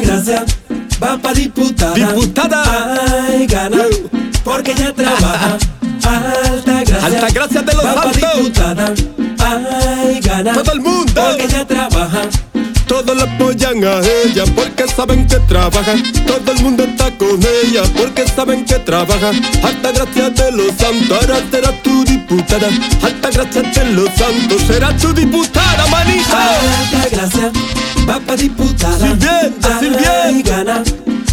Gracia, 0.00 0.44
va 1.02 1.18
pa' 1.18 1.32
diputada. 1.32 1.94
Diputada. 1.94 2.62
Ay, 3.28 3.46
gana, 3.46 3.78
porque 4.44 4.72
ella 4.72 4.92
trabaja. 4.94 5.58
Alta 6.04 6.84
gracia. 6.84 7.06
Alta 7.06 7.28
gracia 7.30 7.62
de 7.62 7.72
los 7.74 7.84
va 7.84 7.94
pa' 7.94 8.02
santos. 8.12 8.36
diputada. 8.36 8.94
Ay, 9.40 10.20
gana. 10.20 10.52
Todo 10.52 10.72
el 10.72 10.80
mundo. 10.80 11.12
Porque 11.14 11.44
ella 11.44 11.66
trabaja. 11.66 12.22
Todos 12.86 13.14
la 13.16 13.24
apoyan 13.24 13.84
a 13.84 14.00
ella 14.24 14.44
porque 14.56 14.86
saben 14.88 15.26
que 15.26 15.38
trabaja. 15.40 15.92
Todo 16.26 16.52
el 16.52 16.62
mundo 16.62 16.84
está 16.84 17.10
con 17.18 17.38
ella 17.62 17.82
porque 17.94 18.26
saben 18.26 18.64
que 18.64 18.78
trabaja. 18.78 19.28
Alta 19.62 19.92
gracia 19.92 20.30
de 20.30 20.52
los 20.52 20.72
santos, 20.74 21.18
ahora 21.20 21.36
será 21.50 21.70
tu 21.82 22.04
diputada. 22.04 22.68
Alta 23.02 23.30
gracia 23.30 23.62
de 23.62 23.92
los 23.92 24.08
santos, 24.16 24.62
será 24.66 24.96
tu 24.96 25.12
diputada, 25.12 25.86
manita. 25.88 26.48
Alta 26.48 27.08
gracia, 27.10 27.52
va 28.08 28.18
pa' 28.20 28.36
diputada. 28.36 29.04
Ay, 29.04 29.54
sirviente. 29.80 30.50
gana, 30.50 30.82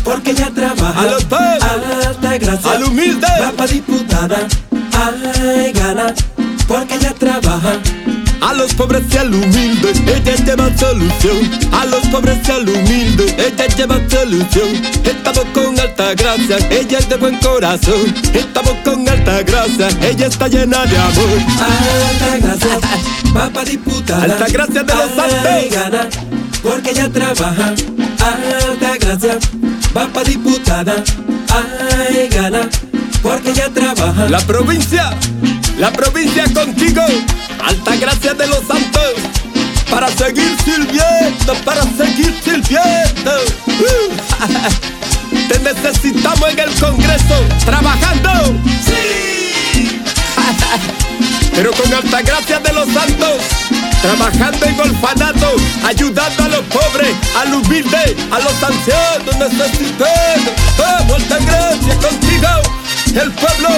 porque 0.04 0.32
ella 0.32 0.52
trabaja. 0.54 1.00
A 1.02 1.06
los 1.06 1.24
pobres. 1.26 1.64
Alta 2.08 2.38
gracia, 2.38 2.72
Al 2.72 2.84
humilde. 2.84 3.28
va 3.42 3.52
pa' 3.52 3.68
diputada. 3.68 4.38
Ay, 4.94 5.72
gana, 5.74 6.14
porque 6.68 6.96
ella 6.96 7.14
trabaja. 7.14 7.74
A 8.42 8.54
los 8.54 8.74
pobres 8.76 9.02
y 9.12 9.18
al 9.18 9.34
humilde, 9.34 9.92
ella 10.06 10.36
lleva 10.36 10.70
solución. 10.78 11.50
A 11.72 11.86
los 11.86 12.06
pobres 12.08 12.38
y 12.48 12.52
al 12.52 12.70
humilde, 12.70 13.36
ella 13.40 13.68
lleva 13.76 13.98
solución. 14.08 14.70
Estamos 15.04 15.46
con 15.54 15.80
alta 15.80 16.14
gracia, 16.14 16.58
ella 16.70 17.00
es 17.00 17.10
de 17.10 17.18
buen 17.18 17.38
corazón. 17.40 18.14
Estamos 18.34 18.74
con 18.84 19.08
alta 19.10 19.42
gracia, 19.42 19.88
ella 20.02 20.28
está 20.28 20.48
llena 20.48 20.86
de 20.86 20.98
amor. 20.98 21.40
Alta 21.60 22.38
gracia, 22.48 22.80
va 23.36 23.50
pa' 23.50 23.66
diputada. 23.66 24.24
Alta 24.24 24.46
gracia 24.48 24.84
de 24.84 24.94
los 24.94 25.72
gana, 25.72 26.08
porque 26.66 26.90
ella 26.90 27.08
trabaja. 27.10 27.76
Alta 28.26 28.98
gracia, 29.00 29.38
va 29.96 30.08
pa' 30.08 30.24
diputada. 30.24 30.96
Ay, 31.54 32.28
gana, 32.30 32.68
porque 33.22 33.52
ella 33.52 33.70
trabaja. 33.70 34.28
La 34.30 34.40
provincia, 34.40 35.12
la 35.78 35.92
provincia 35.92 36.44
contigo. 36.54 37.04
Alta 37.64 37.96
gracia 37.98 38.34
de 38.34 38.48
los 38.48 38.64
santos. 38.68 39.14
Para 39.92 40.08
seguir 40.10 40.58
sirviendo, 40.66 41.54
para 41.64 41.84
seguir 41.84 42.34
sirviendo. 42.44 43.32
Uh. 43.68 45.48
Te 45.48 45.60
necesitamos 45.60 46.50
en 46.50 46.60
el 46.60 46.74
Congreso, 46.80 47.36
trabajando. 47.64 48.32
Sí. 48.84 50.02
Pero 51.54 51.72
con 51.72 51.94
alta 51.94 52.22
gracia 52.24 52.60
de 52.60 52.74
los 52.74 52.88
santos. 52.88 53.35
Trabajando 54.06 54.68
en 54.68 54.80
orfanato, 54.80 55.56
ayudando 55.84 56.44
a 56.44 56.48
los 56.50 56.62
pobres, 56.66 57.16
al 57.42 57.56
humilde, 57.56 58.16
a 58.30 58.38
los 58.38 58.54
ancianos 58.62 59.36
necesitados. 59.36 60.54
Vamos, 60.78 61.14
alta 61.14 61.40
gracia 61.40 61.96
contigo, 61.98 62.50
el 63.20 63.32
pueblo, 63.32 63.70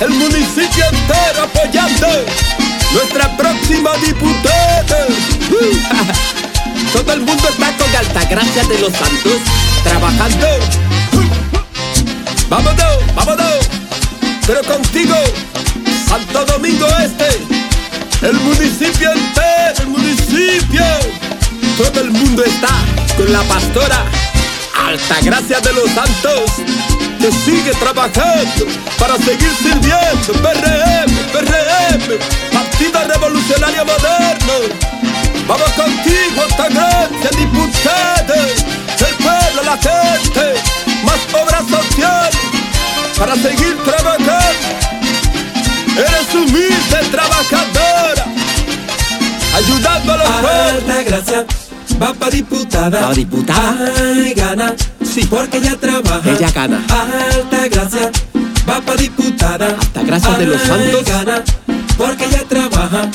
el 0.00 0.10
municipio 0.10 0.84
entero 0.84 1.44
apoyando 1.44 2.08
nuestra 2.92 3.36
próxima 3.36 3.90
diputada. 3.98 5.06
Uh. 5.52 6.92
Todo 6.92 7.12
el 7.12 7.20
mundo 7.20 7.48
está 7.48 7.72
con 7.76 7.94
alta 7.94 8.24
gracia 8.24 8.64
de 8.64 8.78
los 8.80 8.92
santos, 8.92 9.38
trabajando. 9.84 10.48
Vámonos, 12.48 13.14
vámonos, 13.14 13.68
pero 14.44 14.60
contigo, 14.64 15.14
Santo 16.08 16.44
Domingo 16.46 16.88
Este 16.98 17.62
el 18.22 18.34
municipio 18.34 19.10
entero. 19.10 19.31
Todo 21.82 22.00
el 22.00 22.12
mundo 22.12 22.44
está 22.44 22.68
con 23.16 23.32
la 23.32 23.42
pastora 23.42 24.04
Alta 24.86 25.16
Gracia 25.20 25.58
de 25.58 25.72
los 25.72 25.90
Santos, 25.90 26.52
que 27.18 27.32
sigue 27.32 27.72
trabajando 27.72 28.66
para 29.00 29.16
seguir 29.16 29.50
sirviendo. 29.60 30.32
PRM, 30.32 31.10
PRM, 31.32 32.18
Partido 32.52 33.00
Revolucionario 33.08 33.84
Moderno. 33.84 34.54
Vamos 35.48 35.70
contigo, 35.72 36.42
Alta 36.44 36.68
Gracia, 36.68 37.30
diputada. 37.36 38.46
El 39.08 39.14
pueblo, 39.16 39.62
la 39.64 39.76
gente, 39.76 40.54
más 41.02 41.18
obra 41.34 41.58
social 41.62 42.30
para 43.18 43.34
seguir 43.34 43.76
trabajando. 43.82 44.32
Eres 45.96 46.32
humilde 46.32 47.08
trabajadora, 47.10 48.26
ayudando 49.56 50.12
a 50.12 50.16
los. 50.16 50.28
Alta 50.28 51.61
va 52.02 52.12
pa' 52.14 52.30
diputada. 52.30 53.12
Diputada. 53.14 53.92
Ay, 53.96 54.34
gana, 54.34 54.74
Sí. 55.02 55.24
porque 55.30 55.58
ella 55.58 55.76
trabaja. 55.78 56.30
Ella 56.30 56.50
gana. 56.50 56.78
Alta 56.88 57.68
gracia, 57.68 58.10
va 58.68 58.80
pa' 58.80 58.96
diputada. 58.96 59.66
Alta 59.80 60.02
gracia 60.02 60.30
de 60.38 60.46
los 60.46 60.60
santos. 60.62 61.04
gana, 61.04 61.42
porque 61.96 62.24
ella 62.24 62.42
trabaja. 62.48 63.08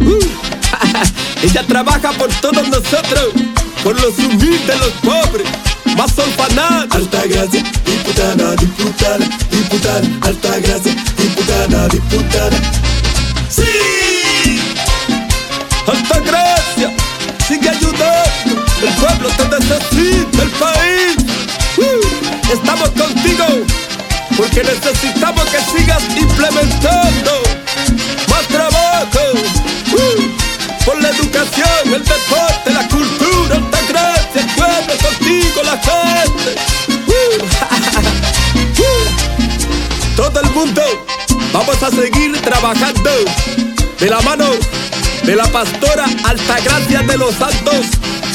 Ella 1.42 1.62
trabaja 1.66 2.10
por 2.12 2.28
todos 2.40 2.66
nosotros, 2.68 3.28
por 3.82 3.94
los 4.00 4.18
humildes, 4.18 4.78
los 4.80 4.92
pobres, 5.02 5.46
más 5.96 6.18
orfanatos. 6.18 6.96
Alta 6.96 7.22
gracia, 7.26 7.62
diputada, 7.84 8.56
diputada, 8.56 9.26
diputada. 9.50 10.00
Alta 10.22 10.58
gracia, 10.60 10.94
diputada, 11.18 11.88
diputada. 11.88 12.56
Estamos 22.52 22.90
contigo, 22.90 23.44
porque 24.36 24.62
necesitamos 24.62 25.44
que 25.46 25.58
sigas 25.60 26.02
implementando 26.16 27.42
más 28.30 28.46
trabajo. 28.48 29.20
Uh, 29.92 30.84
por 30.84 31.00
la 31.00 31.08
educación, 31.08 31.94
el 31.94 32.04
deporte, 32.04 32.70
la 32.72 32.86
cultura, 32.88 33.56
alta 33.56 33.78
gracia, 33.88 34.40
el 34.42 34.46
pueblo 34.54 34.94
contigo, 35.02 35.62
la 35.62 35.78
gente. 35.78 36.56
Uh, 37.06 37.44
uh, 38.82 40.16
todo 40.16 40.40
el 40.40 40.50
mundo 40.50 40.82
vamos 41.52 41.82
a 41.82 41.90
seguir 41.90 42.40
trabajando 42.42 43.10
de 43.98 44.10
la 44.10 44.20
mano 44.20 44.50
de 45.24 45.36
la 45.36 45.44
pastora 45.44 46.04
Altagracia 46.24 47.00
de 47.00 47.16
los 47.16 47.34
Santos, 47.34 47.86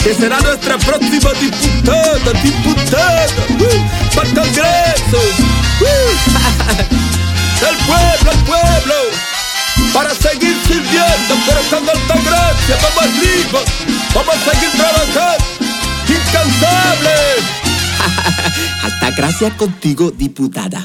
que 0.03 0.13
será 0.13 0.39
nuestra 0.39 0.77
próxima 0.77 1.31
diputada, 1.33 2.33
diputada, 2.41 3.27
para 4.15 4.29
el 4.29 4.33
Congreso, 4.35 5.17
uh, 5.81 6.09
el 7.69 7.77
pueblo, 7.85 8.31
el 8.31 8.39
pueblo, 8.45 8.95
para 9.93 10.15
seguir 10.15 10.57
sirviendo, 10.67 11.35
pero 11.45 11.61
con 11.69 11.89
Altagracia, 11.89 12.77
vamos 12.81 13.03
arriba, 13.03 13.59
vamos 14.15 14.35
a 14.35 14.51
seguir 14.51 14.71
trabajando, 14.71 15.45
incansables. 16.07 17.43
Alta 18.83 19.11
gracia 19.11 19.49
contigo, 19.57 20.11
diputada. 20.11 20.83